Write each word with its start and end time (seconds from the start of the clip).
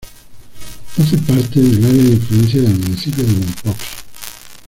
Hace 0.97 1.15
parte 1.19 1.59
del 1.61 1.85
área 1.85 2.01
de 2.01 2.13
influencia 2.13 2.59
del 2.63 2.73
municipio 2.79 3.23
de 3.23 3.33
Mompox. 3.33 3.79